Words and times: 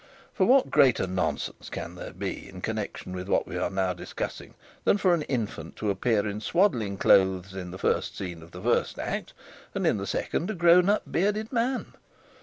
For 0.33 0.47
what 0.47 0.71
greater 0.71 1.05
nonsense 1.05 1.69
can 1.69 1.93
there 1.93 2.11
be 2.11 2.49
in 2.49 2.61
connection 2.61 3.13
with 3.13 3.29
what 3.29 3.45
we 3.45 3.55
are 3.55 3.69
now 3.69 3.93
discussing 3.93 4.55
than 4.83 4.97
for 4.97 5.13
an 5.13 5.21
infant 5.21 5.75
to 5.75 5.91
appear 5.91 6.25
in 6.27 6.41
swaddling 6.41 6.97
clothes 6.97 7.53
in 7.53 7.69
the 7.69 7.77
first 7.77 8.17
scene 8.17 8.41
of 8.41 8.49
the 8.49 8.63
first 8.63 8.97
act, 8.97 9.33
and 9.75 9.85
in 9.85 9.97
the 9.97 10.07
second 10.07 10.49
a 10.49 10.55
grown 10.55 10.89
up 10.89 11.03
bearded 11.11 11.51
man? 11.53 11.93